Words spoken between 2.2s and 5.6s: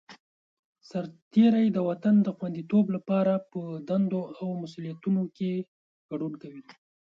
د خوندیتوب لپاره په دندو او مسوولیتونو کې